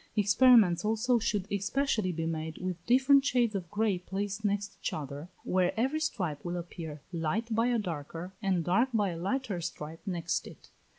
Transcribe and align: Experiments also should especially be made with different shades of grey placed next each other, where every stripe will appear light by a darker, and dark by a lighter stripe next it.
Experiments 0.15 0.83
also 0.83 1.19
should 1.19 1.45
especially 1.51 2.11
be 2.11 2.25
made 2.25 2.57
with 2.57 2.83
different 2.87 3.23
shades 3.23 3.53
of 3.53 3.69
grey 3.69 3.99
placed 3.99 4.43
next 4.43 4.75
each 4.81 4.93
other, 4.93 5.29
where 5.43 5.79
every 5.79 5.99
stripe 5.99 6.43
will 6.43 6.57
appear 6.57 7.03
light 7.13 7.53
by 7.53 7.67
a 7.67 7.77
darker, 7.77 8.33
and 8.41 8.63
dark 8.65 8.89
by 8.95 9.09
a 9.09 9.15
lighter 9.19 9.61
stripe 9.61 10.01
next 10.07 10.47
it. 10.47 10.71